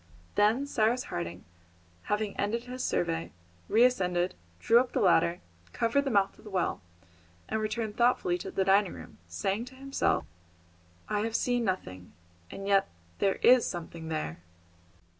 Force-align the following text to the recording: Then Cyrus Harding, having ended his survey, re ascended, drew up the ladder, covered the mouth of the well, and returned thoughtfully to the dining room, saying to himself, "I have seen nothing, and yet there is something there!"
Then 0.33 0.65
Cyrus 0.65 1.03
Harding, 1.03 1.45
having 2.05 2.35
ended 2.35 2.63
his 2.63 2.83
survey, 2.83 3.31
re 3.69 3.83
ascended, 3.83 4.33
drew 4.59 4.79
up 4.79 4.93
the 4.93 4.99
ladder, 4.99 5.41
covered 5.73 6.05
the 6.05 6.09
mouth 6.09 6.39
of 6.39 6.43
the 6.43 6.49
well, 6.49 6.81
and 7.47 7.61
returned 7.61 7.97
thoughtfully 7.97 8.39
to 8.39 8.49
the 8.49 8.65
dining 8.65 8.93
room, 8.95 9.19
saying 9.27 9.65
to 9.65 9.75
himself, 9.75 10.25
"I 11.07 11.19
have 11.19 11.35
seen 11.35 11.65
nothing, 11.65 12.13
and 12.49 12.67
yet 12.67 12.87
there 13.19 13.35
is 13.43 13.67
something 13.67 14.07
there!" 14.07 14.39